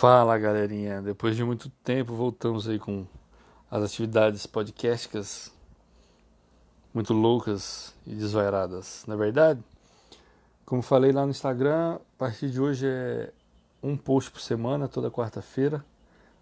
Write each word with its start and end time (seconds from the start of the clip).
Fala 0.00 0.38
galerinha, 0.38 1.02
depois 1.02 1.36
de 1.36 1.44
muito 1.44 1.68
tempo 1.84 2.14
voltamos 2.14 2.66
aí 2.66 2.78
com 2.78 3.06
as 3.70 3.82
atividades 3.82 4.46
podcasticas 4.46 5.52
muito 6.94 7.12
loucas 7.12 7.94
e 8.06 8.14
desvairadas, 8.14 9.04
na 9.06 9.12
é 9.12 9.16
verdade? 9.18 9.62
Como 10.64 10.80
falei 10.80 11.12
lá 11.12 11.26
no 11.26 11.30
Instagram, 11.30 11.96
a 11.96 12.00
partir 12.16 12.48
de 12.48 12.58
hoje 12.58 12.86
é 12.86 13.30
um 13.82 13.94
post 13.94 14.30
por 14.30 14.40
semana, 14.40 14.88
toda 14.88 15.10
quarta-feira, 15.10 15.84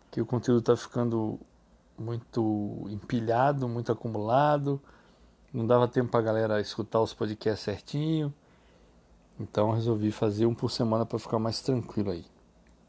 que 0.09 0.20
o 0.20 0.25
conteúdo 0.25 0.61
está 0.61 0.77
ficando 0.77 1.36
muito 1.98 2.86
empilhado, 2.88 3.68
muito 3.68 3.90
acumulado, 3.90 4.80
não 5.52 5.66
dava 5.66 5.88
tempo 5.88 6.12
para 6.12 6.20
a 6.20 6.22
galera 6.22 6.61
escutar 6.61 7.00
os 7.00 7.12
podcasts 7.12 7.64
certinho, 7.64 8.32
então 9.40 9.72
resolvi 9.72 10.12
fazer 10.12 10.46
um 10.46 10.54
por 10.54 10.70
semana 10.70 11.04
para 11.04 11.18
ficar 11.18 11.40
mais 11.40 11.61
tranquilo 11.61 12.12
aí, 12.12 12.25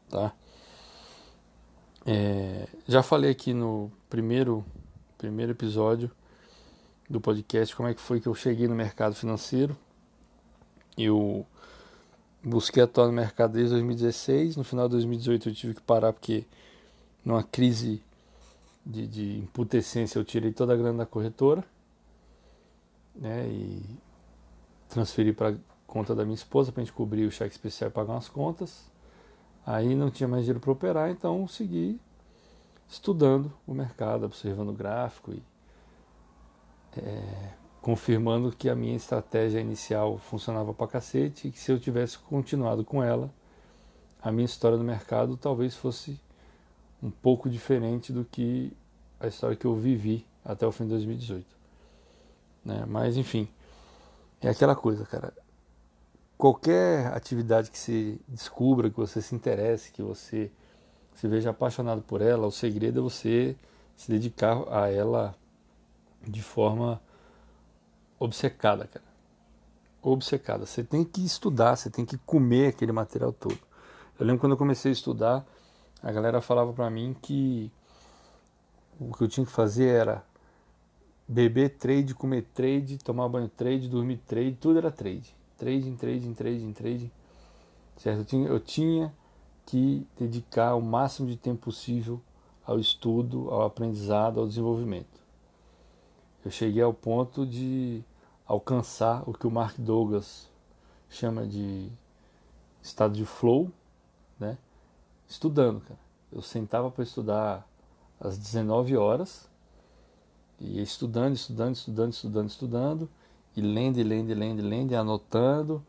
tá? 0.08 0.32
É, 2.12 2.66
já 2.88 3.04
falei 3.04 3.30
aqui 3.30 3.54
no 3.54 3.88
primeiro, 4.08 4.64
primeiro 5.16 5.52
episódio 5.52 6.10
do 7.08 7.20
podcast 7.20 7.76
como 7.76 7.88
é 7.88 7.94
que 7.94 8.00
foi 8.00 8.20
que 8.20 8.26
eu 8.26 8.34
cheguei 8.34 8.66
no 8.66 8.74
mercado 8.74 9.14
financeiro. 9.14 9.76
Eu 10.98 11.46
busquei 12.42 12.82
atuar 12.82 13.06
no 13.06 13.12
mercado 13.12 13.52
desde 13.52 13.70
2016. 13.74 14.56
No 14.56 14.64
final 14.64 14.88
de 14.88 14.94
2018 14.94 15.50
eu 15.50 15.54
tive 15.54 15.74
que 15.74 15.82
parar 15.82 16.12
porque 16.12 16.44
numa 17.24 17.44
crise 17.44 18.02
de, 18.84 19.06
de 19.06 19.38
imputescência 19.38 20.18
eu 20.18 20.24
tirei 20.24 20.52
toda 20.52 20.72
a 20.72 20.76
grana 20.76 20.98
da 20.98 21.06
corretora 21.06 21.62
né, 23.14 23.46
e 23.46 23.84
transferi 24.88 25.32
para 25.32 25.54
conta 25.86 26.12
da 26.12 26.24
minha 26.24 26.34
esposa 26.34 26.72
para 26.72 26.82
a 26.82 26.84
gente 26.84 26.92
cobrir 26.92 27.24
o 27.24 27.30
cheque 27.30 27.52
especial 27.52 27.88
e 27.88 27.92
pagar 27.92 28.14
umas 28.14 28.28
contas. 28.28 28.89
Aí 29.66 29.94
não 29.94 30.10
tinha 30.10 30.28
mais 30.28 30.44
dinheiro 30.44 30.60
para 30.60 30.72
operar, 30.72 31.10
então 31.10 31.46
segui 31.46 32.00
estudando 32.88 33.52
o 33.66 33.74
mercado, 33.74 34.24
observando 34.24 34.70
o 34.70 34.74
gráfico 34.74 35.32
e 35.32 35.42
é, 36.96 37.52
confirmando 37.80 38.50
que 38.50 38.68
a 38.68 38.74
minha 38.74 38.96
estratégia 38.96 39.60
inicial 39.60 40.18
funcionava 40.18 40.74
para 40.74 40.88
cacete 40.88 41.48
e 41.48 41.50
que 41.52 41.58
se 41.58 41.70
eu 41.70 41.78
tivesse 41.78 42.18
continuado 42.18 42.84
com 42.84 43.02
ela, 43.02 43.30
a 44.20 44.32
minha 44.32 44.44
história 44.44 44.76
no 44.76 44.84
mercado 44.84 45.36
talvez 45.36 45.76
fosse 45.76 46.20
um 47.02 47.10
pouco 47.10 47.48
diferente 47.48 48.12
do 48.12 48.24
que 48.24 48.72
a 49.20 49.26
história 49.26 49.56
que 49.56 49.66
eu 49.66 49.74
vivi 49.74 50.26
até 50.44 50.66
o 50.66 50.72
fim 50.72 50.84
de 50.84 50.90
2018. 50.90 51.46
Né? 52.64 52.84
Mas 52.86 53.16
enfim, 53.16 53.48
é 54.40 54.48
aquela 54.48 54.74
coisa, 54.74 55.04
cara 55.04 55.32
qualquer 56.40 57.08
atividade 57.08 57.70
que 57.70 57.78
você 57.78 58.18
descubra, 58.26 58.88
que 58.88 58.96
você 58.96 59.20
se 59.20 59.34
interesse, 59.34 59.92
que 59.92 60.02
você 60.02 60.50
se 61.14 61.28
veja 61.28 61.50
apaixonado 61.50 62.00
por 62.00 62.22
ela, 62.22 62.46
o 62.46 62.50
segredo 62.50 63.00
é 63.00 63.02
você 63.02 63.54
se 63.94 64.10
dedicar 64.10 64.64
a 64.70 64.90
ela 64.90 65.34
de 66.26 66.42
forma 66.42 66.98
obcecada, 68.18 68.86
cara. 68.86 69.04
Obcecada. 70.02 70.64
Você 70.64 70.82
tem 70.82 71.04
que 71.04 71.22
estudar, 71.22 71.76
você 71.76 71.90
tem 71.90 72.06
que 72.06 72.16
comer 72.16 72.68
aquele 72.68 72.90
material 72.90 73.34
todo. 73.34 73.58
Eu 74.18 74.24
lembro 74.24 74.40
quando 74.40 74.52
eu 74.52 74.58
comecei 74.58 74.90
a 74.90 74.94
estudar, 74.94 75.46
a 76.02 76.10
galera 76.10 76.40
falava 76.40 76.72
para 76.72 76.88
mim 76.88 77.14
que 77.20 77.70
o 78.98 79.12
que 79.12 79.24
eu 79.24 79.28
tinha 79.28 79.44
que 79.44 79.52
fazer 79.52 79.88
era 79.88 80.24
beber 81.28 81.76
trade, 81.76 82.14
comer 82.14 82.46
trade, 82.54 82.96
tomar 82.96 83.28
banho 83.28 83.48
trade, 83.48 83.90
dormir 83.90 84.16
trade, 84.26 84.56
tudo 84.58 84.78
era 84.78 84.90
trade 84.90 85.38
trading, 85.60 85.94
trading, 85.94 86.32
trading, 86.32 86.72
trading, 86.72 87.10
certo? 87.98 88.20
Eu 88.20 88.24
tinha, 88.24 88.48
eu 88.48 88.60
tinha 88.60 89.14
que 89.66 90.06
dedicar 90.18 90.74
o 90.74 90.80
máximo 90.80 91.28
de 91.28 91.36
tempo 91.36 91.66
possível 91.66 92.18
ao 92.64 92.80
estudo, 92.80 93.50
ao 93.50 93.62
aprendizado, 93.62 94.40
ao 94.40 94.48
desenvolvimento. 94.48 95.20
Eu 96.42 96.50
cheguei 96.50 96.82
ao 96.82 96.94
ponto 96.94 97.46
de 97.46 98.02
alcançar 98.46 99.22
o 99.28 99.34
que 99.34 99.46
o 99.46 99.50
Mark 99.50 99.78
Douglas 99.78 100.48
chama 101.10 101.46
de 101.46 101.90
estado 102.82 103.14
de 103.14 103.26
flow, 103.26 103.70
né? 104.38 104.56
Estudando, 105.28 105.82
cara. 105.82 106.00
Eu 106.32 106.40
sentava 106.40 106.90
para 106.90 107.04
estudar 107.04 107.68
às 108.18 108.38
19 108.38 108.96
horas 108.96 109.46
e 110.58 110.80
estudando, 110.80 111.34
estudando, 111.34 111.74
estudando, 111.74 112.12
estudando, 112.12 112.48
estudando 112.48 113.10
e 113.56 113.60
lendo, 113.60 114.02
lendo, 114.02 114.34
lendo, 114.34 114.62
lendo, 114.62 114.92
e 114.92 114.94
anotando 114.94 115.82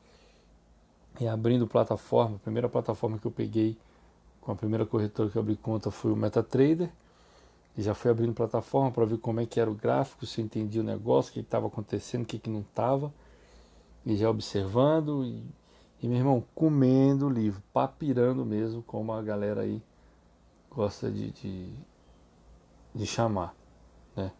e 1.19 1.27
abrindo 1.27 1.67
plataforma. 1.67 2.37
A 2.37 2.39
primeira 2.39 2.69
plataforma 2.69 3.17
que 3.17 3.25
eu 3.25 3.31
peguei 3.31 3.77
com 4.39 4.51
a 4.51 4.55
primeira 4.55 4.85
corretora 4.85 5.29
que 5.29 5.37
eu 5.37 5.41
abri 5.41 5.55
conta 5.55 5.91
foi 5.91 6.11
o 6.11 6.15
MetaTrader. 6.15 6.89
E 7.77 7.81
já 7.81 7.93
fui 7.93 8.11
abrindo 8.11 8.33
plataforma 8.33 8.91
para 8.91 9.05
ver 9.05 9.17
como 9.17 9.39
é 9.39 9.45
que 9.45 9.59
era 9.59 9.71
o 9.71 9.73
gráfico, 9.73 10.25
se 10.25 10.41
eu 10.41 10.45
entendia 10.45 10.81
o 10.81 10.83
negócio, 10.83 11.31
o 11.31 11.33
que 11.33 11.39
estava 11.39 11.67
acontecendo, 11.67 12.23
o 12.23 12.25
que, 12.25 12.37
que 12.37 12.49
não 12.49 12.61
estava. 12.61 13.13
E 14.05 14.15
já 14.17 14.29
observando 14.29 15.23
e, 15.23 15.43
e, 16.01 16.07
meu 16.07 16.17
irmão, 16.17 16.43
comendo 16.53 17.27
o 17.27 17.29
livro, 17.29 17.61
papirando 17.71 18.43
mesmo, 18.43 18.81
como 18.83 19.13
a 19.13 19.21
galera 19.21 19.61
aí 19.61 19.81
gosta 20.69 21.09
de, 21.09 21.31
de, 21.31 21.69
de 22.93 23.05
chamar. 23.05 23.55
Né? 24.15 24.31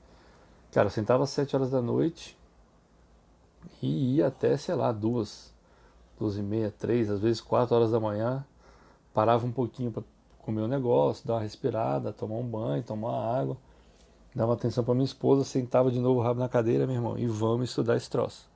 Cara, 0.72 0.88
eu 0.88 0.92
sentava 0.92 1.24
às 1.24 1.30
7 1.30 1.56
horas 1.56 1.70
da 1.70 1.82
noite, 1.82 2.38
e 3.82 4.16
ia 4.16 4.28
até, 4.28 4.56
sei 4.58 4.76
lá, 4.76 4.92
duas, 4.92 5.54
duas 6.20 6.38
e 6.38 6.42
meia, 6.42 6.74
três, 6.78 7.10
às 7.10 7.20
vezes 7.20 7.42
quatro 7.42 7.76
horas 7.76 7.92
da 7.92 8.00
manhã, 8.00 8.46
parava 9.14 9.46
um 9.46 9.52
pouquinho 9.52 9.92
para 9.92 10.04
comer 10.40 10.62
um 10.62 10.68
negócio, 10.68 11.26
dar 11.28 11.36
uma 11.36 11.42
respirada, 11.42 12.14
tomar 12.14 12.36
um 12.36 12.48
banho, 12.48 12.84
tomar 12.84 13.40
água, 13.40 13.58
dava 14.36 14.54
atenção 14.54 14.84
para 14.84 14.94
minha 14.94 15.06
esposa, 15.06 15.44
sentava 15.44 15.92
de 15.92 16.00
novo 16.00 16.20
o 16.20 16.24
rabo 16.24 16.40
na 16.40 16.50
cadeira, 16.50 16.86
meu 16.86 16.96
irmão, 16.96 17.18
e 17.18 17.28
vamos 17.28 17.70
estudar 17.70 17.98
esse 17.98 18.10
troço. 18.10 18.50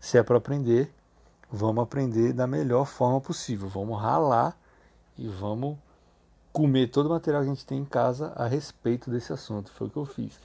Se 0.00 0.18
é 0.18 0.22
para 0.22 0.38
aprender, 0.38 0.92
vamos 1.50 1.82
aprender 1.82 2.32
da 2.32 2.46
melhor 2.46 2.84
forma 2.84 3.20
possível, 3.20 3.68
vamos 3.68 4.00
ralar 4.00 4.56
e 5.16 5.26
vamos 5.26 5.76
comer 6.52 6.88
todo 6.88 7.06
o 7.06 7.10
material 7.10 7.42
que 7.42 7.48
a 7.48 7.54
gente 7.54 7.66
tem 7.66 7.78
em 7.78 7.84
casa 7.84 8.32
a 8.36 8.46
respeito 8.46 9.10
desse 9.10 9.32
assunto. 9.32 9.70
Foi 9.72 9.86
o 9.86 9.90
que 9.90 9.96
eu 9.96 10.04
fiz. 10.04 10.38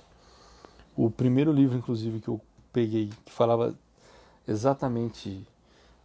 O 0.95 1.09
primeiro 1.09 1.51
livro, 1.51 1.77
inclusive, 1.77 2.19
que 2.19 2.27
eu 2.27 2.39
peguei, 2.73 3.11
que 3.23 3.31
falava 3.31 3.75
exatamente 4.47 5.47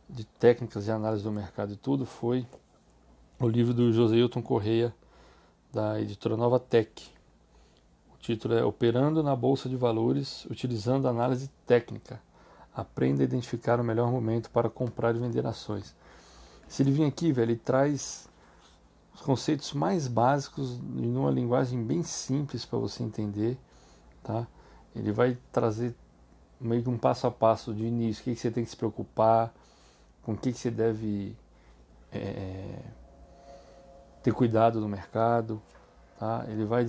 de 0.08 0.24
técnicas 0.24 0.84
de 0.84 0.92
análise 0.92 1.24
do 1.24 1.32
mercado 1.32 1.72
e 1.72 1.76
tudo 1.76 2.04
foi 2.04 2.46
o 3.40 3.48
livro 3.48 3.72
do 3.72 3.90
José 3.92 4.16
Hilton 4.16 4.42
Correia, 4.42 4.94
da 5.72 6.00
editora 6.00 6.36
Nova 6.36 6.60
Tech. 6.60 7.10
O 8.14 8.18
título 8.18 8.54
é 8.54 8.64
Operando 8.64 9.22
na 9.22 9.34
Bolsa 9.34 9.68
de 9.68 9.76
Valores 9.76 10.44
utilizando 10.46 11.08
análise 11.08 11.50
técnica. 11.66 12.20
Aprenda 12.74 13.22
a 13.22 13.24
identificar 13.24 13.80
o 13.80 13.84
melhor 13.84 14.10
momento 14.10 14.50
para 14.50 14.68
comprar 14.68 15.16
e 15.16 15.18
vender 15.18 15.46
ações. 15.46 15.96
Esse 16.68 16.82
livrinho 16.84 17.08
aqui, 17.08 17.32
velho, 17.32 17.52
ele 17.52 17.58
traz 17.58 18.28
os 19.14 19.22
conceitos 19.22 19.72
mais 19.72 20.06
básicos 20.06 20.78
em 20.96 21.16
uma 21.16 21.30
linguagem 21.30 21.82
bem 21.82 22.02
simples 22.02 22.64
para 22.64 22.78
você 22.78 23.02
entender, 23.02 23.58
tá? 24.22 24.46
Ele 24.94 25.12
vai 25.12 25.38
trazer 25.50 25.94
meio 26.60 26.82
que 26.82 26.88
um 26.88 26.98
passo 26.98 27.26
a 27.26 27.30
passo 27.30 27.72
de 27.72 27.84
início, 27.84 28.22
o 28.22 28.24
que, 28.24 28.34
que 28.34 28.40
você 28.40 28.50
tem 28.50 28.64
que 28.64 28.70
se 28.70 28.76
preocupar, 28.76 29.52
com 30.22 30.32
o 30.32 30.36
que, 30.36 30.52
que 30.52 30.58
você 30.58 30.70
deve 30.70 31.36
é, 32.12 32.78
ter 34.22 34.32
cuidado 34.32 34.80
no 34.80 34.88
mercado. 34.88 35.60
Tá? 36.18 36.44
Ele 36.48 36.64
vai 36.64 36.86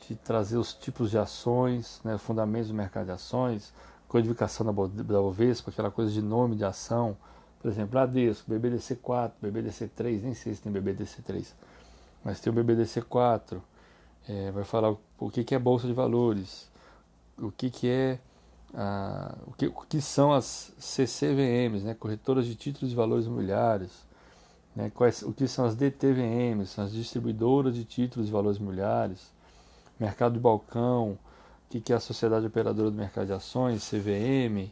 te 0.00 0.14
trazer 0.16 0.56
os 0.56 0.74
tipos 0.74 1.10
de 1.10 1.18
ações, 1.18 2.00
né, 2.04 2.18
fundamentos 2.18 2.68
do 2.68 2.74
mercado 2.74 3.06
de 3.06 3.12
ações, 3.12 3.72
codificação 4.08 4.66
da, 4.66 4.72
Bovespa, 4.72 5.70
aquela 5.70 5.90
coisa 5.90 6.12
de 6.12 6.20
nome 6.20 6.56
de 6.56 6.64
ação, 6.64 7.16
por 7.60 7.70
exemplo, 7.70 7.92
Bradesco, 7.92 8.50
BBDC4, 8.50 9.32
BBDC3, 9.42 10.22
nem 10.22 10.34
sei 10.34 10.54
se 10.54 10.60
tem 10.60 10.72
BBDC3, 10.72 11.46
mas 12.22 12.38
tem 12.38 12.52
o 12.52 12.54
BBDC4, 12.54 13.58
é, 14.28 14.50
vai 14.50 14.64
falar 14.64 14.92
o, 14.92 15.00
o 15.18 15.30
que, 15.30 15.42
que 15.42 15.54
é 15.54 15.58
Bolsa 15.58 15.86
de 15.86 15.94
Valores, 15.94 16.70
o 17.38 17.50
que, 17.50 17.70
que 17.70 17.88
é 17.88 18.18
ah, 18.76 19.36
o, 19.46 19.52
que, 19.52 19.66
o 19.66 19.72
que 19.88 20.00
são 20.00 20.32
as 20.32 20.72
CCVMs, 20.78 21.84
né, 21.84 21.94
corretoras 21.94 22.44
de 22.46 22.54
títulos 22.54 22.90
de 22.90 22.96
valores 22.96 23.26
imobiliários, 23.26 23.92
né, 24.74 24.90
quais, 24.92 25.22
o 25.22 25.32
que 25.32 25.46
são 25.46 25.64
as 25.64 25.76
DTVMs, 25.76 26.72
são 26.72 26.84
as 26.84 26.92
distribuidoras 26.92 27.74
de 27.74 27.84
títulos 27.84 28.26
de 28.26 28.32
valores 28.32 28.58
imobiliários, 28.58 29.30
mercado 29.98 30.34
de 30.34 30.40
balcão, 30.40 31.12
o 31.12 31.18
que, 31.70 31.80
que 31.80 31.92
é 31.92 31.96
a 31.96 32.00
Sociedade 32.00 32.46
Operadora 32.46 32.90
do 32.90 32.96
Mercado 32.96 33.26
de 33.26 33.32
Ações, 33.32 33.88
CVM, 33.88 34.70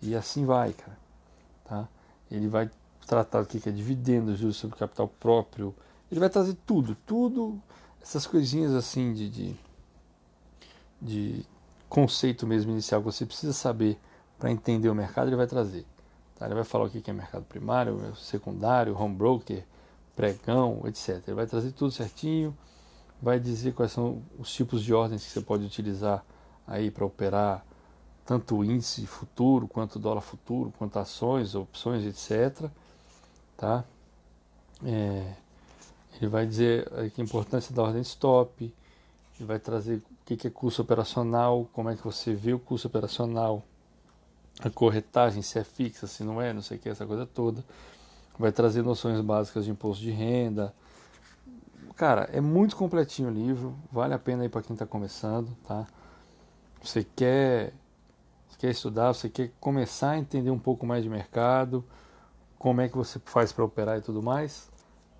e 0.00 0.14
assim 0.14 0.46
vai, 0.46 0.72
cara. 0.72 0.98
Tá? 1.64 1.88
Ele 2.30 2.46
vai 2.46 2.70
tratar 3.06 3.42
o 3.42 3.46
que, 3.46 3.58
que 3.58 3.68
é 3.68 3.72
dividendos, 3.72 4.38
juros 4.38 4.56
sobre 4.56 4.76
capital 4.76 5.08
próprio, 5.08 5.74
ele 6.10 6.20
vai 6.20 6.30
trazer 6.30 6.56
tudo, 6.64 6.96
tudo, 7.06 7.60
essas 8.00 8.26
coisinhas 8.26 8.72
assim 8.72 9.12
de, 9.12 9.28
de, 9.28 9.56
de 11.02 11.46
conceito 11.94 12.44
mesmo 12.44 12.72
inicial 12.72 13.00
que 13.00 13.04
você 13.04 13.24
precisa 13.24 13.52
saber 13.52 13.96
para 14.36 14.50
entender 14.50 14.88
o 14.88 14.94
mercado, 14.94 15.28
ele 15.28 15.36
vai 15.36 15.46
trazer. 15.46 15.86
Tá? 16.36 16.46
Ele 16.46 16.56
vai 16.56 16.64
falar 16.64 16.86
o 16.86 16.90
que 16.90 17.08
é 17.08 17.12
mercado 17.12 17.44
primário, 17.44 18.16
secundário, 18.16 19.00
home 19.00 19.14
broker, 19.14 19.64
pregão, 20.16 20.82
etc. 20.86 21.22
Ele 21.28 21.36
vai 21.36 21.46
trazer 21.46 21.70
tudo 21.70 21.92
certinho, 21.92 22.56
vai 23.22 23.38
dizer 23.38 23.74
quais 23.74 23.92
são 23.92 24.20
os 24.36 24.52
tipos 24.52 24.82
de 24.82 24.92
ordens 24.92 25.24
que 25.24 25.30
você 25.30 25.40
pode 25.40 25.64
utilizar 25.64 26.24
aí 26.66 26.90
para 26.90 27.04
operar 27.04 27.64
tanto 28.26 28.56
o 28.56 28.64
índice 28.64 29.06
futuro, 29.06 29.68
quanto 29.68 29.96
dólar 29.96 30.20
futuro, 30.20 30.74
quanto 30.76 30.98
ações, 30.98 31.54
opções, 31.54 32.04
etc. 32.04 32.68
Tá? 33.56 33.84
É, 34.84 35.32
ele 36.20 36.28
vai 36.28 36.44
dizer 36.44 36.90
a 36.92 37.20
importância 37.22 37.72
da 37.72 37.84
ordem 37.84 38.02
stop, 38.02 38.74
vai 39.40 39.58
trazer 39.58 39.96
o 39.96 40.24
que 40.24 40.46
é 40.46 40.50
custo 40.50 40.82
operacional, 40.82 41.68
como 41.72 41.90
é 41.90 41.96
que 41.96 42.04
você 42.04 42.34
vê 42.34 42.52
o 42.52 42.58
custo 42.58 42.86
operacional, 42.86 43.64
a 44.60 44.70
corretagem, 44.70 45.42
se 45.42 45.58
é 45.58 45.64
fixa, 45.64 46.06
se 46.06 46.22
não 46.22 46.40
é, 46.40 46.52
não 46.52 46.62
sei 46.62 46.76
o 46.76 46.80
que, 46.80 46.88
essa 46.88 47.04
coisa 47.04 47.26
toda. 47.26 47.64
Vai 48.38 48.52
trazer 48.52 48.82
noções 48.82 49.20
básicas 49.20 49.64
de 49.64 49.70
imposto 49.70 50.02
de 50.02 50.10
renda. 50.10 50.72
Cara, 51.96 52.28
é 52.32 52.40
muito 52.40 52.76
completinho 52.76 53.28
o 53.28 53.32
livro, 53.32 53.76
vale 53.90 54.14
a 54.14 54.18
pena 54.18 54.42
aí 54.42 54.48
para 54.48 54.62
quem 54.62 54.74
está 54.74 54.86
começando, 54.86 55.56
tá? 55.66 55.86
Você 56.82 57.04
quer, 57.04 57.72
você 58.48 58.58
quer 58.58 58.70
estudar, 58.70 59.12
você 59.12 59.28
quer 59.28 59.50
começar 59.60 60.10
a 60.10 60.18
entender 60.18 60.50
um 60.50 60.58
pouco 60.58 60.84
mais 60.84 61.02
de 61.02 61.08
mercado, 61.08 61.84
como 62.58 62.80
é 62.80 62.88
que 62.88 62.96
você 62.96 63.20
faz 63.24 63.52
para 63.52 63.64
operar 63.64 63.98
e 63.98 64.00
tudo 64.00 64.22
mais, 64.22 64.70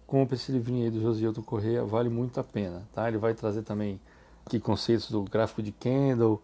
compre 0.06 0.36
esse 0.36 0.52
livrinho 0.52 0.84
aí 0.84 0.90
do 0.90 1.00
Josielto 1.00 1.42
Correia, 1.42 1.84
vale 1.84 2.08
muito 2.08 2.38
a 2.38 2.44
pena, 2.44 2.86
tá? 2.92 3.08
Ele 3.08 3.18
vai 3.18 3.34
trazer 3.34 3.62
também 3.62 4.00
aqui 4.44 4.60
conceitos 4.60 5.10
do 5.10 5.22
gráfico 5.22 5.62
de 5.62 5.72
Kendall, 5.72 6.42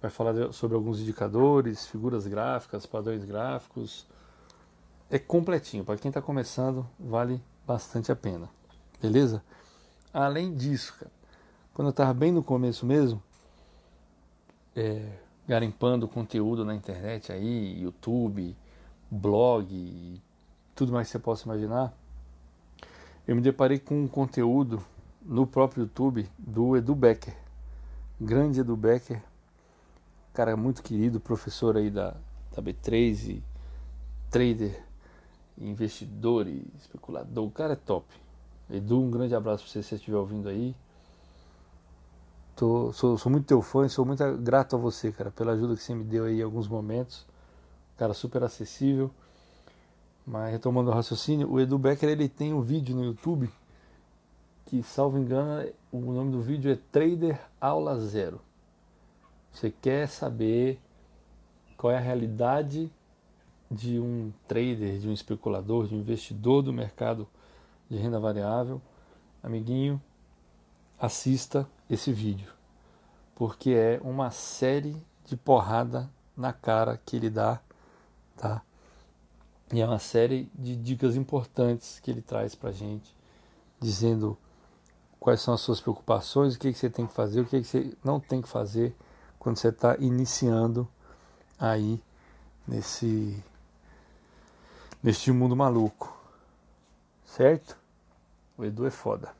vai 0.00 0.10
falar 0.10 0.52
sobre 0.52 0.76
alguns 0.76 1.00
indicadores, 1.00 1.86
figuras 1.86 2.26
gráficas, 2.26 2.86
padrões 2.86 3.24
gráficos. 3.24 4.06
É 5.10 5.18
completinho, 5.18 5.84
para 5.84 5.96
quem 5.96 6.08
está 6.08 6.20
começando, 6.20 6.86
vale 6.98 7.40
bastante 7.66 8.10
a 8.10 8.16
pena. 8.16 8.48
Beleza? 9.00 9.42
Além 10.12 10.54
disso, 10.54 10.94
cara, 10.98 11.10
quando 11.74 11.88
eu 11.88 11.90
estava 11.90 12.12
bem 12.12 12.32
no 12.32 12.42
começo 12.42 12.84
mesmo, 12.86 13.22
é, 14.74 15.18
garimpando 15.46 16.08
conteúdo 16.08 16.64
na 16.64 16.74
internet 16.74 17.30
aí, 17.30 17.80
YouTube, 17.80 18.56
blog, 19.10 20.20
tudo 20.74 20.92
mais 20.92 21.08
que 21.08 21.12
você 21.12 21.18
possa 21.18 21.44
imaginar, 21.44 21.96
eu 23.26 23.34
me 23.34 23.42
deparei 23.42 23.78
com 23.78 24.02
um 24.02 24.08
conteúdo 24.08 24.82
no 25.20 25.46
próprio 25.46 25.82
YouTube 25.82 26.28
do 26.38 26.76
Edu 26.76 26.94
Becker, 26.94 27.34
grande 28.20 28.60
Edu 28.60 28.76
Becker, 28.76 29.20
cara 30.32 30.56
muito 30.56 30.82
querido, 30.82 31.18
professor 31.18 31.76
aí 31.76 31.90
da, 31.90 32.14
da 32.54 32.62
B3 32.62 33.30
e 33.30 33.42
trader, 34.30 34.80
investidor 35.58 36.46
e 36.46 36.64
especulador. 36.78 37.44
O 37.44 37.50
cara 37.50 37.72
é 37.72 37.76
top. 37.76 38.06
Edu, 38.70 39.00
um 39.00 39.10
grande 39.10 39.34
abraço 39.34 39.64
para 39.64 39.72
você 39.72 39.82
se 39.82 39.88
você 39.88 39.94
estiver 39.96 40.16
ouvindo 40.16 40.48
aí. 40.48 40.74
Tô, 42.54 42.92
sou, 42.92 43.18
sou 43.18 43.30
muito 43.30 43.46
teu 43.46 43.60
fã 43.60 43.86
e 43.86 43.90
sou 43.90 44.04
muito 44.04 44.22
grato 44.38 44.76
a 44.76 44.78
você, 44.78 45.10
cara, 45.10 45.30
pela 45.30 45.52
ajuda 45.52 45.74
que 45.74 45.82
você 45.82 45.94
me 45.94 46.04
deu 46.04 46.24
aí 46.24 46.40
em 46.40 46.42
alguns 46.42 46.68
momentos. 46.68 47.26
Cara 47.96 48.14
super 48.14 48.42
acessível. 48.42 49.10
Mas 50.26 50.50
retomando 50.50 50.90
o 50.90 50.94
raciocínio, 50.94 51.48
o 51.50 51.60
Edu 51.60 51.78
Becker 51.78 52.08
ele 52.08 52.28
tem 52.28 52.52
um 52.52 52.60
vídeo 52.60 52.96
no 52.96 53.04
YouTube 53.04 53.48
que, 54.64 54.82
salvo 54.82 55.18
engano, 55.18 55.70
o 55.92 56.00
nome 56.00 56.32
do 56.32 56.40
vídeo 56.40 56.72
é 56.72 56.76
Trader 56.90 57.40
Aula 57.60 57.96
Zero. 58.00 58.40
Você 59.52 59.70
quer 59.70 60.08
saber 60.08 60.80
qual 61.76 61.92
é 61.92 61.96
a 61.96 62.00
realidade 62.00 62.90
de 63.70 64.00
um 64.00 64.32
trader, 64.48 64.98
de 64.98 65.08
um 65.08 65.12
especulador, 65.12 65.86
de 65.86 65.94
um 65.94 65.98
investidor 65.98 66.62
do 66.62 66.72
mercado 66.72 67.28
de 67.88 67.96
renda 67.96 68.18
variável, 68.18 68.82
amiguinho, 69.42 70.02
assista 70.98 71.68
esse 71.88 72.12
vídeo, 72.12 72.52
porque 73.34 73.70
é 73.70 74.00
uma 74.02 74.30
série 74.32 74.96
de 75.24 75.36
porrada 75.36 76.10
na 76.36 76.52
cara 76.52 77.00
que 77.04 77.16
ele 77.16 77.30
dá, 77.30 77.60
tá? 78.36 78.65
E 79.72 79.80
é 79.80 79.86
uma 79.86 79.98
série 79.98 80.50
de 80.54 80.76
dicas 80.76 81.16
importantes 81.16 81.98
que 81.98 82.10
ele 82.10 82.22
traz 82.22 82.54
pra 82.54 82.70
gente, 82.70 83.14
dizendo 83.80 84.38
quais 85.18 85.40
são 85.40 85.54
as 85.54 85.60
suas 85.60 85.80
preocupações, 85.80 86.54
o 86.54 86.58
que, 86.58 86.72
que 86.72 86.78
você 86.78 86.88
tem 86.88 87.06
que 87.06 87.12
fazer, 87.12 87.40
o 87.40 87.44
que, 87.44 87.60
que 87.60 87.66
você 87.66 87.96
não 88.04 88.20
tem 88.20 88.40
que 88.40 88.48
fazer 88.48 88.94
quando 89.38 89.56
você 89.56 89.68
está 89.68 89.96
iniciando 89.98 90.88
aí 91.58 92.00
nesse 92.66 93.42
neste 95.02 95.30
mundo 95.30 95.54
maluco, 95.54 96.16
certo? 97.24 97.78
O 98.56 98.64
Edu 98.64 98.86
é 98.86 98.90
foda. 98.90 99.32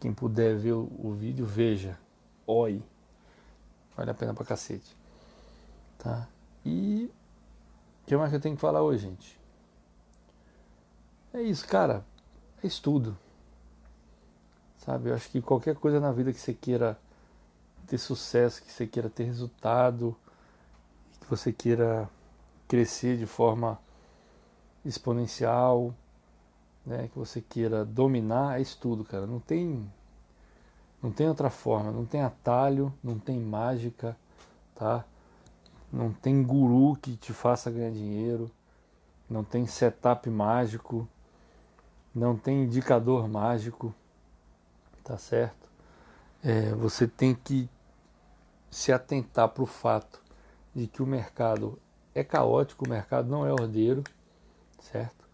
Quem 0.00 0.12
puder 0.12 0.56
ver 0.56 0.72
o, 0.72 0.90
o 0.98 1.14
vídeo, 1.14 1.46
veja. 1.46 1.98
Oi. 2.46 2.82
Vale 3.96 4.10
a 4.10 4.14
pena 4.14 4.34
pra 4.34 4.44
cacete. 4.44 4.94
Tá? 5.98 6.28
E 6.66 7.10
o 8.04 8.06
que 8.06 8.14
mais 8.18 8.28
que 8.28 8.36
eu 8.36 8.40
tenho 8.40 8.54
que 8.54 8.60
falar 8.60 8.82
hoje, 8.82 9.04
gente? 9.04 9.40
É 11.32 11.40
isso, 11.40 11.66
cara. 11.66 12.04
É 12.62 12.66
estudo. 12.66 13.16
Sabe? 14.76 15.08
Eu 15.08 15.14
acho 15.14 15.30
que 15.30 15.40
qualquer 15.40 15.74
coisa 15.74 15.98
na 15.98 16.12
vida 16.12 16.30
que 16.30 16.38
você 16.38 16.52
queira 16.52 16.98
ter 17.86 17.96
sucesso, 17.96 18.62
que 18.62 18.70
você 18.70 18.86
queira 18.86 19.08
ter 19.08 19.24
resultado, 19.24 20.14
que 21.18 21.26
você 21.30 21.50
queira 21.50 22.06
crescer 22.68 23.16
de 23.16 23.24
forma 23.24 23.78
exponencial, 24.84 25.94
né, 26.84 27.08
que 27.10 27.18
você 27.18 27.40
queira 27.40 27.86
dominar, 27.86 28.58
é 28.58 28.62
estudo, 28.62 29.02
cara. 29.02 29.26
Não 29.26 29.40
tem 29.40 29.90
não 31.02 31.10
tem 31.10 31.26
outra 31.26 31.48
forma, 31.48 31.90
não 31.90 32.04
tem 32.04 32.20
atalho, 32.20 32.92
não 33.02 33.18
tem 33.18 33.38
mágica, 33.40 34.14
tá? 34.74 35.06
Não 35.94 36.12
tem 36.12 36.42
guru 36.42 36.96
que 36.96 37.14
te 37.16 37.32
faça 37.32 37.70
ganhar 37.70 37.92
dinheiro, 37.92 38.50
não 39.30 39.44
tem 39.44 39.64
setup 39.64 40.28
mágico, 40.28 41.08
não 42.12 42.36
tem 42.36 42.64
indicador 42.64 43.28
mágico, 43.28 43.94
tá 45.04 45.16
certo? 45.16 45.70
É, 46.42 46.74
você 46.74 47.06
tem 47.06 47.32
que 47.32 47.70
se 48.68 48.92
atentar 48.92 49.48
para 49.50 49.62
o 49.62 49.66
fato 49.66 50.20
de 50.74 50.88
que 50.88 51.00
o 51.00 51.06
mercado 51.06 51.78
é 52.12 52.24
caótico, 52.24 52.84
o 52.84 52.88
mercado 52.88 53.28
não 53.28 53.46
é 53.46 53.52
ordeiro, 53.52 54.02
certo? 54.80 55.28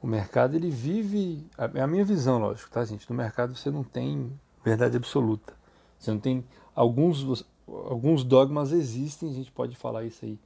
O 0.00 0.06
mercado 0.06 0.54
ele 0.54 0.70
vive, 0.70 1.44
é 1.74 1.80
a 1.80 1.88
minha 1.88 2.04
visão, 2.04 2.38
lógico, 2.38 2.70
tá, 2.70 2.84
gente? 2.84 3.10
No 3.10 3.16
mercado 3.16 3.56
você 3.56 3.68
não 3.68 3.82
tem 3.82 4.32
verdade 4.64 4.96
absoluta. 4.96 5.54
Você 5.98 6.12
não 6.12 6.20
tem 6.20 6.44
alguns 6.72 7.44
alguns 7.88 8.24
dogmas 8.24 8.72
existem, 8.72 9.30
a 9.30 9.32
gente 9.32 9.50
pode 9.50 9.76
falar 9.76 10.04
isso 10.04 10.24
aí 10.24 10.38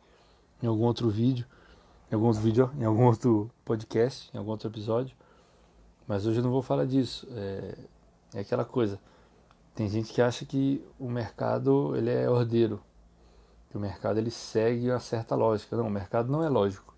em 0.63 0.67
algum 0.67 0.85
outro 0.85 1.09
vídeo, 1.09 1.47
em 2.11 2.15
algum 2.15 2.27
outro 2.27 2.43
vídeo, 2.43 2.71
em 2.79 2.85
algum 2.85 3.05
outro 3.05 3.51
podcast, 3.65 4.31
em 4.33 4.39
algum 4.39 4.51
outro 4.51 4.69
episódio. 4.69 5.17
Mas 6.07 6.27
hoje 6.27 6.39
eu 6.39 6.45
não 6.45 6.51
vou 6.51 6.63
falar 6.63 6.87
disso. 6.87 7.27
É, 7.33 7.75
é 8.35 8.41
aquela 8.41 8.65
coisa. 8.65 9.01
Tem 9.75 9.89
gente 9.89 10.13
que 10.13 10.23
acha 10.23 10.45
que 10.45 10.83
o 10.99 11.09
mercado 11.09 11.95
ele 11.97 12.11
é 12.11 12.31
ordeiro, 12.31 12.81
que 13.71 13.77
o 13.77 13.81
mercado 13.81 14.19
ele 14.19 14.31
segue 14.31 14.91
uma 14.91 15.01
certa 15.01 15.35
lógica. 15.35 15.77
Não, 15.77 15.89
o 15.89 15.91
mercado 15.91 16.31
não 16.31 16.43
é 16.43 16.49
lógico. 16.49 16.95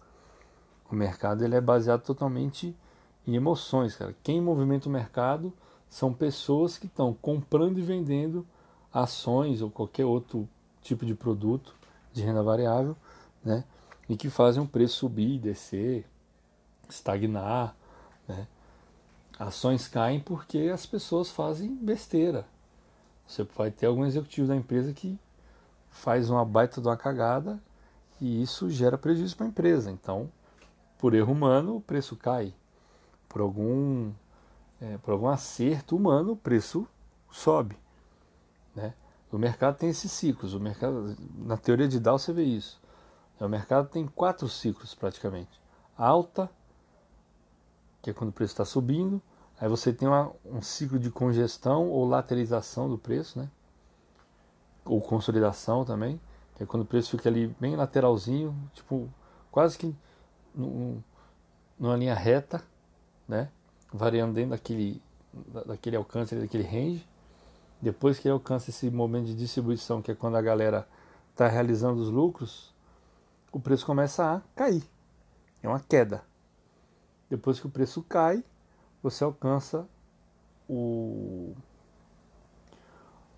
O 0.91 0.95
mercado 0.95 1.45
ele 1.45 1.57
é 1.57 1.61
baseado 1.61 2.03
totalmente 2.03 2.77
em 3.27 3.35
emoções, 3.35 3.97
cara. 3.97 4.15
Quem 4.23 4.41
movimenta 4.41 4.89
o 4.89 4.93
mercado 4.93 5.53
são 5.89 6.13
pessoas 6.13 6.79
que 6.79 6.87
estão 6.87 7.13
comprando 7.15 7.79
e 7.79 7.83
vendendo 7.83 8.47
ações 8.93 9.63
ou 9.63 9.71
qualquer 9.71 10.05
outro 10.05 10.49
tipo 10.83 11.05
de 11.05 11.15
produto 11.15 11.75
de 12.13 12.23
renda 12.23 12.43
variável, 12.43 12.97
né? 13.45 13.65
E 14.09 14.17
que 14.17 14.31
fazem 14.31 14.63
o 14.63 14.67
preço 14.67 14.97
subir, 14.97 15.39
descer, 15.39 16.07
estagnar, 16.89 17.77
né? 18.27 18.47
Ações 19.39 19.87
caem 19.87 20.19
porque 20.19 20.71
as 20.73 20.85
pessoas 20.85 21.31
fazem 21.31 21.75
besteira, 21.77 22.47
você 23.29 23.45
vai 23.45 23.71
ter 23.71 23.87
algum 23.87 24.07
executivo 24.07 24.49
da 24.49 24.57
empresa 24.57 24.93
que 24.93 25.19
faz 25.91 26.31
uma 26.31 26.45
baita 26.45 26.81
de 26.81 26.89
uma 26.89 26.97
cagada 26.97 27.61
e 28.21 28.43
isso 28.43 28.71
gera 28.71 28.97
prejuízo 28.97 29.37
para 29.37 29.47
a 29.47 29.49
empresa. 29.51 29.91
Então, 29.91 30.31
por 30.99 31.15
erro 31.15 31.33
humano, 31.33 31.77
o 31.77 31.81
preço 31.81 32.17
cai. 32.17 32.55
Por 33.29 33.43
algum, 33.43 34.11
é, 34.81 34.97
por 34.99 35.13
algum 35.13 35.29
acerto 35.29 35.95
humano, 35.95 36.33
o 36.33 36.37
preço 36.37 36.89
sobe. 37.31 37.77
Né? 38.79 38.95
O 39.31 39.39
mercado 39.39 39.77
tem 39.77 39.91
esses 39.91 40.11
ciclos. 40.11 40.55
O 40.55 40.61
mercado, 40.61 41.17
na 41.37 41.57
teoria 41.57 41.89
de 41.89 41.99
Dow 41.99 42.19
você 42.19 42.33
vê 42.33 42.45
isso. 42.45 42.81
O 43.41 43.49
mercado 43.49 43.89
tem 43.89 44.07
quatro 44.07 44.49
ciclos 44.49 44.95
praticamente. 44.95 45.61
Alta, 45.97 46.51
que 48.01 48.11
é 48.11 48.13
quando 48.13 48.31
o 48.31 48.33
preço 48.33 48.53
está 48.53 48.65
subindo. 48.65 49.21
Aí 49.61 49.69
você 49.69 49.93
tem 49.93 50.09
uma, 50.09 50.33
um 50.45 50.63
ciclo 50.63 50.99
de 50.99 51.11
congestão 51.11 51.89
ou 51.89 52.07
lateralização 52.07 52.89
do 52.89 52.97
preço, 52.97 53.39
né? 53.39 53.49
Ou 54.85 55.01
consolidação 55.01 55.85
também, 55.85 56.21
que 56.55 56.63
é 56.63 56.67
quando 56.67 56.85
o 56.85 56.87
preço 56.87 57.11
fica 57.11 57.29
ali 57.29 57.49
bem 57.61 57.77
lateralzinho, 57.77 58.57
tipo, 58.73 59.09
quase 59.51 59.77
que 59.77 59.95
numa 60.55 61.97
linha 61.97 62.15
reta, 62.15 62.63
né? 63.27 63.51
variando 63.93 64.35
dentro 64.35 64.51
daquele, 64.51 65.03
daquele 65.67 65.97
alcance, 65.97 66.35
daquele 66.35 66.65
range. 66.65 67.07
Depois 67.81 68.19
que 68.19 68.29
alcança 68.29 68.71
esse 68.71 68.91
momento 68.91 69.27
de 69.27 69.35
distribuição, 69.35 70.03
que 70.03 70.11
é 70.11 70.15
quando 70.15 70.37
a 70.37 70.43
galera 70.43 70.89
está 71.31 71.47
realizando 71.47 72.01
os 72.01 72.09
lucros, 72.09 72.75
o 73.53 73.61
preço 73.61 73.87
começa 73.87 74.35
a 74.35 74.41
cair. 74.57 74.83
É 75.63 75.69
uma 75.69 75.81
queda. 75.81 76.23
Depois 77.31 77.61
que 77.61 77.67
o 77.67 77.71
preço 77.71 78.03
cai, 78.03 78.43
você 79.03 79.23
alcança 79.23 79.87
o, 80.69 81.55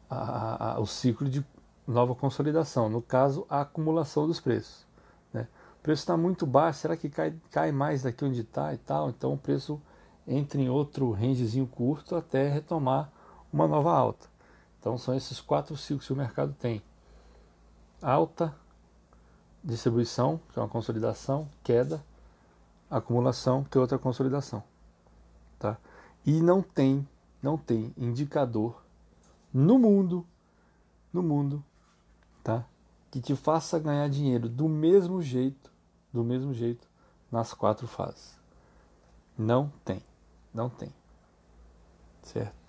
a, 0.08 0.72
a, 0.74 0.80
o 0.80 0.86
ciclo 0.86 1.28
de 1.28 1.44
nova 1.86 2.14
consolidação, 2.14 2.88
no 2.88 3.02
caso, 3.02 3.46
a 3.48 3.60
acumulação 3.62 4.26
dos 4.26 4.40
preços. 4.40 4.86
Né? 5.32 5.46
O 5.78 5.82
preço 5.82 6.02
está 6.02 6.16
muito 6.16 6.46
baixo, 6.46 6.80
será 6.80 6.96
que 6.96 7.10
cai, 7.10 7.34
cai 7.50 7.72
mais 7.72 8.02
daqui 8.02 8.24
onde 8.24 8.40
está 8.40 8.72
e 8.72 8.78
tal? 8.78 9.10
Então 9.10 9.34
o 9.34 9.38
preço 9.38 9.80
entra 10.26 10.60
em 10.60 10.68
outro 10.68 11.10
rangezinho 11.10 11.66
curto 11.66 12.14
até 12.16 12.48
retomar 12.48 13.10
uma 13.52 13.66
nova 13.66 13.92
alta. 13.92 14.29
Então 14.80 14.96
são 14.96 15.14
esses 15.14 15.40
quatro 15.40 15.76
ciclos 15.76 16.06
que 16.06 16.12
o 16.12 16.16
mercado 16.16 16.56
tem: 16.58 16.82
alta, 18.00 18.56
distribuição, 19.62 20.40
que 20.52 20.58
é 20.58 20.62
uma 20.62 20.68
consolidação, 20.68 21.48
queda, 21.62 22.02
acumulação, 22.90 23.62
que 23.62 23.76
é 23.76 23.80
outra 23.80 23.98
consolidação. 23.98 24.64
Tá? 25.58 25.76
E 26.24 26.40
não 26.40 26.62
tem, 26.62 27.06
não 27.42 27.58
tem 27.58 27.94
indicador 27.96 28.82
no 29.52 29.78
mundo, 29.78 30.26
no 31.12 31.22
mundo, 31.22 31.62
tá? 32.42 32.64
Que 33.10 33.20
te 33.20 33.36
faça 33.36 33.78
ganhar 33.78 34.08
dinheiro 34.08 34.48
do 34.48 34.68
mesmo 34.68 35.20
jeito, 35.20 35.70
do 36.12 36.24
mesmo 36.24 36.54
jeito 36.54 36.88
nas 37.30 37.52
quatro 37.52 37.86
fases. 37.86 38.38
Não 39.36 39.70
tem, 39.84 40.02
não 40.54 40.70
tem. 40.70 40.92
Certo? 42.22 42.59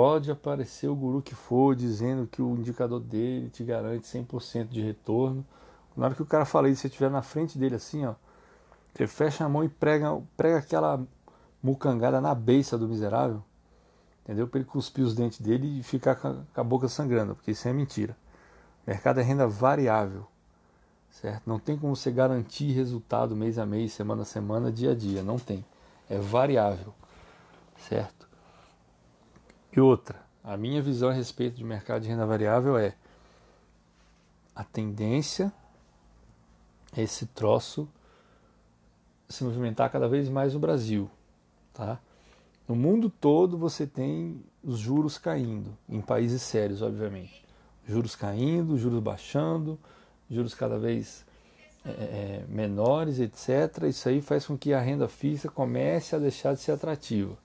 Pode 0.00 0.30
aparecer 0.30 0.86
o 0.86 0.94
guru 0.94 1.20
que 1.20 1.34
for 1.34 1.74
dizendo 1.74 2.24
que 2.24 2.40
o 2.40 2.54
indicador 2.54 3.00
dele 3.00 3.50
te 3.50 3.64
garante 3.64 4.06
100% 4.06 4.68
de 4.68 4.80
retorno. 4.80 5.44
Na 5.96 6.04
hora 6.04 6.14
que 6.14 6.22
o 6.22 6.24
cara 6.24 6.44
fala 6.44 6.68
isso, 6.68 6.82
você 6.82 6.86
estiver 6.86 7.10
na 7.10 7.20
frente 7.20 7.58
dele 7.58 7.74
assim, 7.74 8.06
ó, 8.06 8.14
você 8.94 9.08
fecha 9.08 9.44
a 9.44 9.48
mão 9.48 9.64
e 9.64 9.68
prega, 9.68 10.16
prega 10.36 10.58
aquela 10.58 11.04
mucangada 11.60 12.20
na 12.20 12.32
beiça 12.32 12.78
do 12.78 12.86
miserável, 12.86 13.42
entendeu? 14.22 14.46
Para 14.46 14.60
ele 14.60 14.68
cuspir 14.68 15.04
os 15.04 15.16
dentes 15.16 15.40
dele 15.40 15.80
e 15.80 15.82
ficar 15.82 16.14
com 16.14 16.44
a 16.54 16.62
boca 16.62 16.86
sangrando, 16.86 17.34
porque 17.34 17.50
isso 17.50 17.66
é 17.66 17.72
mentira. 17.72 18.16
Mercado 18.86 19.18
é 19.18 19.24
renda 19.24 19.48
variável, 19.48 20.28
certo? 21.10 21.42
Não 21.44 21.58
tem 21.58 21.76
como 21.76 21.96
você 21.96 22.12
garantir 22.12 22.70
resultado 22.70 23.34
mês 23.34 23.58
a 23.58 23.66
mês, 23.66 23.94
semana 23.94 24.22
a 24.22 24.24
semana, 24.24 24.70
dia 24.70 24.92
a 24.92 24.94
dia, 24.94 25.24
não 25.24 25.40
tem. 25.40 25.64
É 26.08 26.20
variável, 26.20 26.94
certo? 27.88 28.27
E 29.78 29.80
outra, 29.80 30.20
a 30.42 30.56
minha 30.56 30.82
visão 30.82 31.08
a 31.08 31.12
respeito 31.12 31.54
de 31.54 31.62
mercado 31.62 32.02
de 32.02 32.08
renda 32.08 32.26
variável 32.26 32.76
é 32.76 32.96
a 34.52 34.64
tendência 34.64 35.52
é 36.96 37.02
esse 37.02 37.26
troço 37.26 37.88
se 39.28 39.44
movimentar 39.44 39.88
cada 39.88 40.08
vez 40.08 40.28
mais 40.28 40.52
no 40.52 40.58
Brasil. 40.58 41.08
Tá? 41.72 42.00
No 42.66 42.74
mundo 42.74 43.08
todo 43.08 43.56
você 43.56 43.86
tem 43.86 44.42
os 44.64 44.80
juros 44.80 45.16
caindo, 45.16 45.78
em 45.88 46.00
países 46.00 46.42
sérios, 46.42 46.82
obviamente. 46.82 47.44
Juros 47.86 48.16
caindo, 48.16 48.76
juros 48.76 49.00
baixando, 49.00 49.78
juros 50.28 50.54
cada 50.54 50.76
vez 50.76 51.24
é, 51.84 51.90
é, 51.90 52.44
menores, 52.48 53.20
etc. 53.20 53.84
Isso 53.88 54.08
aí 54.08 54.20
faz 54.20 54.44
com 54.44 54.58
que 54.58 54.72
a 54.72 54.80
renda 54.80 55.06
fixa 55.06 55.48
comece 55.48 56.16
a 56.16 56.18
deixar 56.18 56.52
de 56.54 56.62
ser 56.62 56.72
atrativa. 56.72 57.38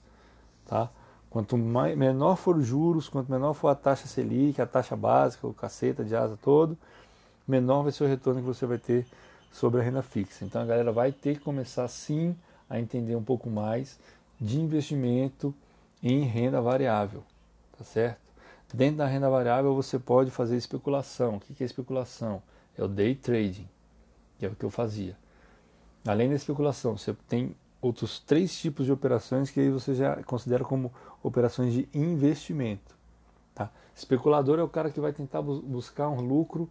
Tá? 0.66 0.90
Quanto 1.34 1.58
mais, 1.58 1.98
menor 1.98 2.36
for 2.36 2.56
os 2.58 2.68
juros, 2.68 3.10
quanto 3.10 3.32
menor 3.32 3.56
for 3.56 3.70
a 3.70 3.74
taxa 3.74 4.06
Selic, 4.08 4.62
a 4.62 4.68
taxa 4.68 4.96
básica, 4.96 5.48
o 5.48 5.54
caceta 5.54 6.06
de 6.06 6.16
asa 6.16 6.38
todo, 6.40 6.78
menor 7.48 7.82
vai 7.82 7.92
ser 7.92 8.04
o 8.04 8.08
retorno 8.08 8.40
que 8.40 8.46
você 8.46 8.68
vai 8.68 8.78
ter 8.78 9.04
sobre 9.52 9.82
a 9.82 9.84
renda 9.84 10.04
fixa. 10.04 10.46
Então 10.46 10.62
a 10.62 10.66
galera 10.66 10.92
vai 10.92 11.12
ter 11.12 11.40
que 11.40 11.44
começar 11.44 11.88
sim 11.88 12.36
a 12.70 12.80
entender 12.80 13.16
um 13.16 13.24
pouco 13.24 13.50
mais 13.50 14.00
de 14.40 14.62
investimento 14.62 15.52
em 16.04 16.22
renda 16.22 16.62
variável, 16.62 17.24
tá 17.80 17.84
certo? 17.84 18.22
Dentro 18.72 18.98
da 18.98 19.08
renda 19.08 19.28
variável 19.28 19.74
você 19.74 19.98
pode 19.98 20.30
fazer 20.30 20.56
especulação. 20.56 21.38
O 21.38 21.40
que 21.40 21.64
é 21.64 21.66
especulação? 21.66 22.44
É 22.78 22.84
o 22.84 22.88
day 22.88 23.16
trading, 23.16 23.68
que 24.38 24.46
é 24.46 24.50
o 24.50 24.56
que 24.56 24.64
eu 24.64 24.70
fazia. 24.70 25.18
Além 26.06 26.30
da 26.30 26.36
especulação, 26.36 26.96
você 26.96 27.12
tem 27.28 27.56
outros 27.84 28.20
três 28.20 28.58
tipos 28.58 28.86
de 28.86 28.92
operações 28.92 29.52
que 29.52 29.60
aí 29.60 29.70
você 29.70 29.94
já 29.94 30.24
considera 30.24 30.64
como 30.64 30.92
operações 31.22 31.74
de 31.74 31.88
investimento. 31.94 32.96
Tá? 33.54 33.70
Especulador 33.94 34.58
é 34.58 34.64
o 34.64 34.70
cara 34.70 34.90
que 34.90 35.00
vai 35.00 35.12
tentar 35.12 35.42
buscar 35.42 36.10
um 36.10 36.22
lucro 36.22 36.70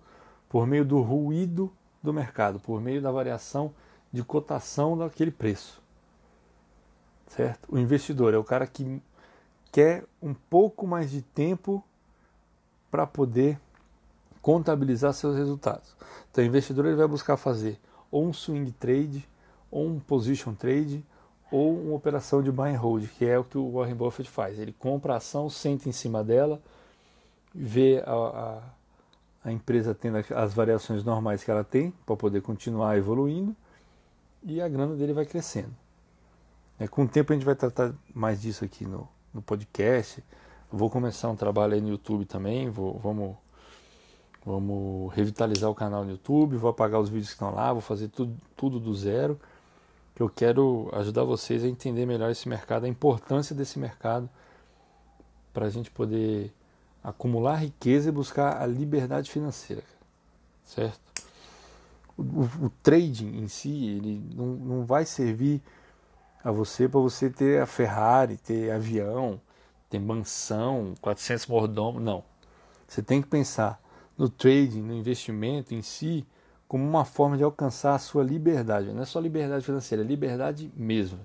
por 0.49 0.66
meio 0.66 0.85
do 0.85 1.00
ruído 1.00 1.71
do 2.02 2.12
mercado 2.12 2.59
por 2.59 2.81
meio 2.81 3.00
da 3.00 3.12
variação 3.12 3.73
de 4.12 4.25
cotação 4.25 4.99
daquele 4.99 5.31
preço. 5.31 5.81
Certo? 7.28 7.69
O 7.73 7.78
investidor 7.78 8.35
é 8.35 8.38
o 8.38 8.45
cara 8.45 8.66
que 8.66 9.00
quer 9.71 10.04
um 10.21 10.35
pouco 10.35 10.87
mais 10.87 11.11
de 11.11 11.23
tempo 11.23 11.83
para 12.90 13.07
poder 13.07 13.59
contabilizar 14.42 15.14
seus 15.14 15.37
resultados. 15.37 15.95
Então, 16.31 16.42
o 16.42 16.47
investidor 16.47 16.87
ele 16.87 16.97
vai 16.97 17.07
buscar 17.07 17.37
fazer 17.37 17.78
ou 18.11 18.26
um 18.26 18.33
swing 18.33 18.71
trade, 18.73 19.26
ou 19.73 19.88
um 19.88 19.99
position 19.99 20.55
trade, 20.55 21.05
ou 21.50 21.76
uma 21.76 21.97
operação 21.97 22.41
de 22.41 22.52
buy 22.52 22.71
and 22.71 22.79
hold, 22.79 23.09
que 23.19 23.25
é 23.25 23.37
o 23.37 23.43
que 23.43 23.59
o 23.59 23.73
Warren 23.73 23.97
Buffett 23.97 24.31
faz. 24.31 24.57
Ele 24.61 24.73
compra 24.73 25.14
a 25.14 25.17
ação, 25.17 25.50
senta 25.50 25.88
em 25.88 25.93
cima 25.93 26.23
dela, 26.23 26.62
vê 27.52 28.00
a, 28.07 28.12
a 28.12 28.62
a 29.45 29.50
empresa 29.50 29.95
tendo 29.95 30.19
as 30.35 30.55
variações 30.55 31.02
normais 31.02 31.43
que 31.43 31.50
ela 31.50 31.64
tem 31.64 31.93
para 32.07 32.17
poder 32.17 32.43
continuar 32.43 32.97
evoluindo 32.97 33.55
e 34.43 34.61
a 34.61 34.69
grana 34.69 34.95
dele 34.95 35.12
vai 35.12 35.26
crescendo. 35.26 35.75
É, 36.79 36.87
com 36.87 37.05
o 37.05 37.09
tempo 37.09 37.33
a 37.33 37.37
gente 37.37 37.45
vai 37.45 37.55
tratar 37.55 37.93
mais 38.14 38.41
disso 38.41 38.64
aqui 38.64 38.85
no, 38.85 39.09
no 39.35 39.43
podcast. 39.43 40.23
Vou 40.71 40.88
começar 40.88 41.29
um 41.29 41.37
trabalho 41.37 41.75
aí 41.75 41.81
no 41.81 41.88
YouTube 41.88 42.25
também. 42.25 42.71
Vou, 42.71 42.99
vamos, 42.99 43.37
vamos 44.45 45.12
revitalizar 45.12 45.69
o 45.69 45.75
canal 45.75 46.05
no 46.05 46.12
YouTube. 46.12 46.57
Vou 46.57 46.71
apagar 46.71 47.00
os 47.00 47.09
vídeos 47.09 47.29
que 47.29 47.35
estão 47.35 47.55
lá. 47.55 47.73
Vou 47.73 47.83
fazer 47.83 48.09
tudo, 48.09 48.37
tudo 48.57 48.81
do 48.81 48.95
zero. 48.95 49.38
Eu 50.19 50.28
quero 50.28 50.90
ajudar 50.92 51.25
vocês 51.25 51.64
a 51.64 51.69
entender 51.69 52.07
melhor 52.07 52.31
esse 52.31 52.49
mercado, 52.49 52.85
a 52.85 52.88
importância 52.88 53.54
desse 53.54 53.78
mercado, 53.78 54.28
para 55.52 55.66
a 55.66 55.71
gente 55.71 55.90
poder 55.90 56.52
acumular 57.02 57.57
riqueza 57.57 58.09
e 58.09 58.12
buscar 58.12 58.62
a 58.62 58.66
liberdade 58.66 59.31
financeira, 59.31 59.83
certo? 60.64 61.00
O, 62.16 62.23
o, 62.23 62.66
o 62.66 62.71
trading 62.83 63.38
em 63.38 63.49
si, 63.49 63.87
ele 63.87 64.23
não, 64.35 64.47
não 64.47 64.85
vai 64.85 65.04
servir 65.04 65.61
a 66.45 66.50
você 66.50 66.88
para 66.88 67.00
você 67.00 67.31
ter 67.31 67.61
a 67.61 67.66
Ferrari, 67.66 68.37
ter 68.37 68.71
avião, 68.71 69.40
ter 69.88 69.99
mansão, 69.99 70.95
400 71.00 71.47
mordomos, 71.47 72.02
não. 72.02 72.25
Você 72.87 73.02
tem 73.02 73.23
que 73.23 73.28
pensar 73.28 73.81
no 74.16 74.28
trading, 74.28 74.83
no 74.83 74.95
investimento 74.95 75.75
em 75.75 75.83
si, 75.83 76.26
como 76.73 76.88
uma 76.88 77.05
forma 77.05 77.37
de 77.37 77.45
alcançar 77.45 77.95
a 77.95 77.99
sua 77.99 78.25
liberdade. 78.25 78.95
Não 78.95 79.02
é 79.02 79.05
só 79.05 79.21
liberdade 79.21 79.62
financeira, 79.62 80.02
é 80.02 80.07
liberdade 80.07 80.73
mesmo. 80.75 81.19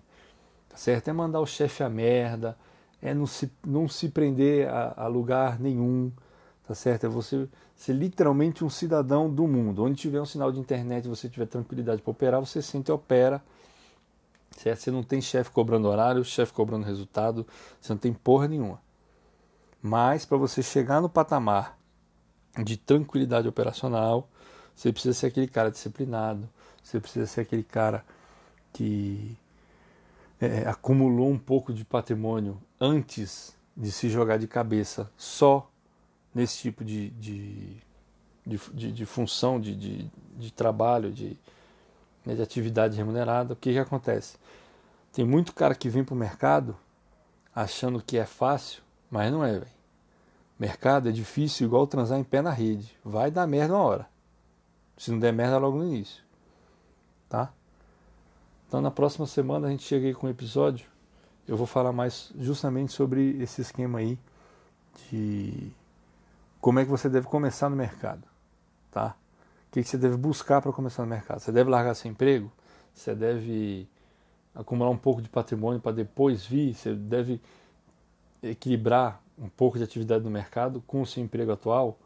Tá 0.67 0.75
certo? 0.75 1.07
É 1.07 1.13
mandar 1.13 1.39
o 1.39 1.45
chefe 1.45 1.83
a 1.83 1.89
merda, 1.89 2.57
é 3.01 3.13
não 3.13 3.25
se, 3.25 3.49
não 3.65 3.87
se 3.87 4.09
prender 4.09 4.67
a, 4.67 5.05
a 5.05 5.07
lugar 5.07 5.57
nenhum, 5.57 6.11
tá 6.67 6.75
certo? 6.75 7.05
É 7.05 7.07
você 7.07 7.47
ser 7.77 7.93
literalmente 7.93 8.65
um 8.65 8.69
cidadão 8.69 9.33
do 9.33 9.47
mundo. 9.47 9.85
Onde 9.85 9.95
tiver 9.95 10.19
um 10.19 10.25
sinal 10.25 10.51
de 10.51 10.59
internet 10.59 11.07
você 11.07 11.29
tiver 11.29 11.45
tranquilidade 11.45 12.01
para 12.01 12.11
operar, 12.11 12.41
você 12.41 12.61
sente 12.61 12.91
e 12.91 12.93
opera. 12.93 13.41
Certo? 14.51 14.81
Você 14.81 14.91
não 14.91 15.01
tem 15.01 15.21
chefe 15.21 15.49
cobrando 15.49 15.87
horário, 15.87 16.25
chefe 16.25 16.51
cobrando 16.51 16.85
resultado, 16.85 17.47
você 17.79 17.93
não 17.93 17.97
tem 17.97 18.11
porra 18.11 18.49
nenhuma. 18.49 18.81
Mas 19.81 20.25
para 20.25 20.35
você 20.35 20.61
chegar 20.61 20.99
no 20.99 21.07
patamar 21.07 21.79
de 22.61 22.75
tranquilidade 22.75 23.47
operacional, 23.47 24.27
você 24.77 24.93
precisa 24.93 25.15
ser 25.15 25.27
aquele 25.27 25.47
cara 25.47 25.71
disciplinado, 25.71 26.47
você 26.83 26.99
precisa 26.99 27.25
ser 27.25 27.41
aquele 27.41 27.63
cara 27.63 28.05
que 28.71 29.35
é, 30.39 30.67
acumulou 30.67 31.31
um 31.31 31.39
pouco 31.39 31.73
de 31.73 31.83
patrimônio 31.83 32.61
antes 32.79 33.57
de 33.75 33.91
se 33.91 34.07
jogar 34.07 34.37
de 34.37 34.47
cabeça 34.47 35.09
só 35.17 35.67
nesse 36.33 36.59
tipo 36.59 36.85
de, 36.85 37.09
de, 37.09 37.77
de, 38.45 38.59
de, 38.71 38.91
de 38.91 39.05
função, 39.07 39.59
de, 39.59 39.75
de, 39.75 40.11
de 40.37 40.53
trabalho, 40.53 41.11
de, 41.11 41.35
né, 42.23 42.35
de 42.35 42.41
atividade 42.43 42.95
remunerada, 42.95 43.53
o 43.53 43.55
que, 43.55 43.73
que 43.73 43.79
acontece? 43.79 44.37
Tem 45.11 45.25
muito 45.25 45.55
cara 45.55 45.73
que 45.73 45.89
vem 45.89 46.03
para 46.03 46.13
o 46.13 46.17
mercado 46.17 46.77
achando 47.55 47.99
que 47.99 48.15
é 48.15 48.27
fácil, 48.27 48.83
mas 49.09 49.31
não 49.31 49.43
é, 49.43 49.53
velho. 49.53 49.77
Mercado 50.59 51.09
é 51.09 51.11
difícil 51.11 51.65
igual 51.65 51.87
transar 51.87 52.19
em 52.19 52.23
pé 52.23 52.43
na 52.43 52.51
rede. 52.51 52.95
Vai 53.03 53.31
dar 53.31 53.47
merda 53.47 53.73
uma 53.73 53.83
hora. 53.83 54.16
Se 54.97 55.11
não 55.11 55.19
der 55.19 55.31
merda 55.31 55.57
logo 55.57 55.77
no 55.77 55.85
início. 55.85 56.23
Tá? 57.29 57.51
Então 58.67 58.81
na 58.81 58.91
próxima 58.91 59.25
semana 59.27 59.67
a 59.67 59.69
gente 59.69 59.83
chega 59.83 60.07
aí 60.07 60.13
com 60.13 60.27
um 60.27 60.29
episódio 60.29 60.87
eu 61.47 61.55
vou 61.55 61.65
falar 61.65 61.93
mais 61.93 62.31
justamente 62.37 62.91
sobre 62.91 63.41
esse 63.41 63.61
esquema 63.61 63.99
aí 63.99 64.19
de 65.09 65.71
como 66.59 66.79
é 66.79 66.83
que 66.83 66.91
você 66.91 67.07
deve 67.07 67.25
começar 67.27 67.69
no 67.69 67.75
mercado, 67.75 68.23
tá? 68.91 69.15
O 69.67 69.71
que, 69.71 69.81
que 69.81 69.87
você 69.87 69.97
deve 69.97 70.17
buscar 70.17 70.61
para 70.61 70.73
começar 70.73 71.03
no 71.03 71.09
mercado? 71.09 71.39
Você 71.39 71.51
deve 71.51 71.69
largar 71.69 71.93
seu 71.93 72.11
emprego? 72.11 72.51
Você 72.93 73.15
deve 73.15 73.87
acumular 74.53 74.89
um 74.89 74.97
pouco 74.97 75.21
de 75.21 75.29
patrimônio 75.29 75.79
para 75.79 75.93
depois 75.93 76.45
vir? 76.45 76.73
Você 76.73 76.93
deve 76.93 77.39
equilibrar 78.43 79.21
um 79.37 79.47
pouco 79.47 79.77
de 79.77 79.83
atividade 79.83 80.23
no 80.23 80.31
mercado 80.31 80.83
com 80.85 81.01
o 81.01 81.05
seu 81.05 81.23
emprego 81.23 81.51
atual? 81.51 81.97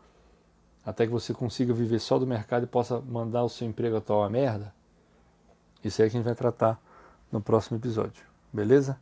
Até 0.85 1.05
que 1.05 1.11
você 1.11 1.33
consiga 1.33 1.73
viver 1.73 1.99
só 1.99 2.17
do 2.17 2.25
mercado 2.25 2.63
e 2.63 2.67
possa 2.67 2.99
mandar 2.99 3.43
o 3.43 3.49
seu 3.49 3.67
emprego 3.67 3.97
atual 3.97 4.23
à 4.23 4.29
merda? 4.29 4.73
Isso 5.83 6.01
aí 6.01 6.07
é 6.07 6.09
que 6.09 6.17
a 6.17 6.19
gente 6.19 6.25
vai 6.25 6.35
tratar 6.35 6.79
no 7.31 7.41
próximo 7.41 7.77
episódio, 7.77 8.23
beleza? 8.51 8.99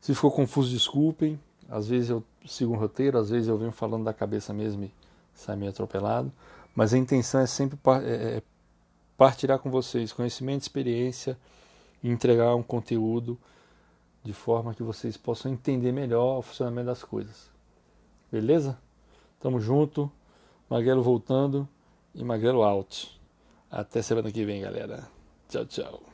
Se 0.00 0.14
ficou 0.14 0.30
confuso, 0.30 0.70
desculpem. 0.70 1.40
Às 1.68 1.88
vezes 1.88 2.10
eu 2.10 2.22
sigo 2.44 2.74
um 2.74 2.76
roteiro, 2.76 3.16
às 3.16 3.30
vezes 3.30 3.48
eu 3.48 3.56
venho 3.56 3.72
falando 3.72 4.04
da 4.04 4.12
cabeça 4.12 4.52
mesmo 4.52 4.84
e 4.84 4.92
sai 5.32 5.56
meio 5.56 5.70
atropelado. 5.70 6.30
Mas 6.74 6.92
a 6.92 6.98
intenção 6.98 7.40
é 7.40 7.46
sempre 7.46 7.78
é, 8.02 8.36
é 8.36 8.42
partilhar 9.16 9.58
com 9.58 9.70
vocês 9.70 10.12
conhecimento, 10.12 10.62
experiência 10.62 11.38
e 12.02 12.10
entregar 12.10 12.54
um 12.54 12.62
conteúdo 12.62 13.38
de 14.22 14.32
forma 14.32 14.74
que 14.74 14.82
vocês 14.82 15.16
possam 15.16 15.52
entender 15.52 15.92
melhor 15.92 16.38
o 16.38 16.42
funcionamento 16.42 16.86
das 16.86 17.02
coisas. 17.02 17.50
Beleza? 18.30 18.76
Tamo 19.40 19.60
junto. 19.60 20.10
Magrelo 20.68 21.02
voltando 21.02 21.68
e 22.14 22.24
Magrelo 22.24 22.62
out. 22.62 23.20
Até 23.70 24.02
semana 24.02 24.30
que 24.30 24.44
vem, 24.44 24.62
galera. 24.62 25.08
Tchau, 25.48 25.66
tchau. 25.66 26.13